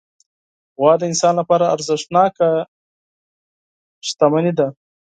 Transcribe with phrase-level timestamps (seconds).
[0.77, 2.49] غوا د انسان لپاره ارزښتناکه
[4.07, 4.67] شتمني ده.